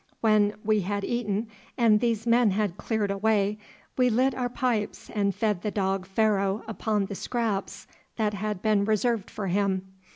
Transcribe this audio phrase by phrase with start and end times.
[0.21, 1.47] When we had eaten
[1.77, 3.59] and these men had cleared away,
[3.99, 7.85] we lit our pipes and fed the dog Pharaoh upon the scraps
[8.15, 9.93] that had been reserved for him.